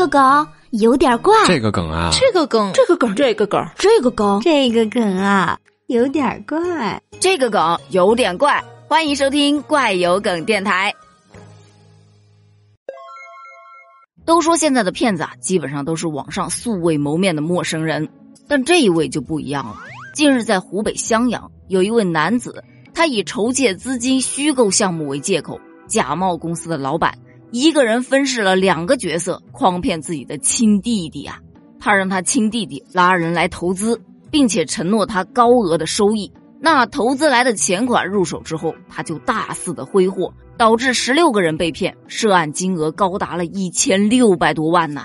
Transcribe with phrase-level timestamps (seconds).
[0.00, 8.64] 个梗有点怪，这个梗啊，这个梗，这个梗，这个梗，这个梗，这个梗啊，有点怪，这个梗有点怪。
[8.88, 10.94] 欢迎收听怪有梗电台。
[14.24, 18.08] 都说现在的骗子啊，基本上都是网上素未谋面的陌生人，
[18.48, 19.76] 但这一位就不一样了。
[20.14, 22.64] 近日在湖北襄阳，有一位男子，
[22.94, 27.18] 他以筹借资金、虚构项目为借口，假冒公司的老板。
[27.52, 31.38] 一个人分饰了两个角色，诓骗自己的亲弟弟啊！
[31.80, 34.00] 他让他亲弟弟拉人来投资，
[34.30, 36.30] 并且承诺他高额的收益。
[36.60, 45.02] 那投资来的钱款入手之后，他就大肆的挥霍，导致十六个人被骗，涉案金额高达了一千六百多万呢。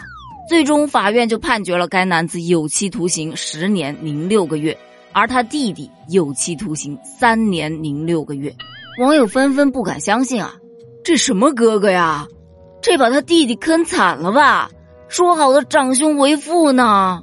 [0.47, 4.77] 最终，法院就判决了该男子有期徒刑十年零六个月，
[5.13, 8.53] 而他弟弟有期徒刑三年零六个月。
[8.99, 10.53] 网友纷纷不敢相信啊，
[11.05, 12.25] 这什么哥哥呀？
[12.81, 14.71] 这把他弟弟坑惨了吧？
[15.07, 17.21] 说好的长兄为父呢？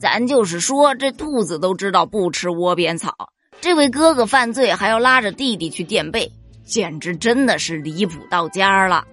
[0.00, 3.14] 咱就是说，这兔子都知道不吃窝边草。
[3.60, 6.28] 这位哥哥犯罪还要拉着弟弟去垫背，
[6.66, 9.04] 简直真的是离谱到家了。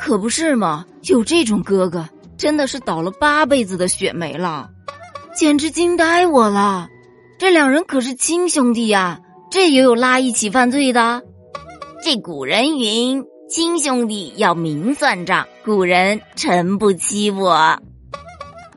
[0.00, 0.86] 可不是吗？
[1.02, 4.70] 有这种哥哥，真的是倒了八辈子的血霉了，
[5.34, 6.88] 简直惊呆我了。
[7.38, 11.24] 这两人可是亲兄弟呀，这也有拉一起犯罪的？
[12.02, 13.24] 这古人云。
[13.48, 17.78] 亲兄弟要明算账，古人诚不欺我。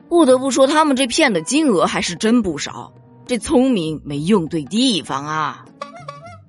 [0.08, 2.92] 不得不说，他们这骗的金额还是真不少。
[3.26, 5.64] 这聪明没用对地方啊！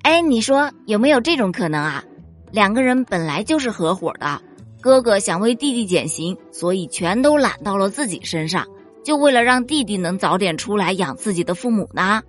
[0.03, 2.03] 哎，你说有没有这种可能啊？
[2.49, 4.41] 两个人本来就是合伙的，
[4.81, 8.65] 哥哥想为弟弟减刑，所以全都揽到了自己身上，
[9.03, 12.21] 就为了让弟弟能早点出来养自己的父母呢？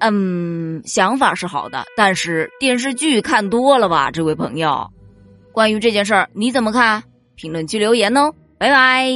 [0.00, 4.88] 嗯，想法是好的，但是电视剧看多了吧，这位朋友。
[5.52, 7.02] 关于这件事儿，你怎么看？
[7.34, 9.12] 评论区留言哦，拜拜。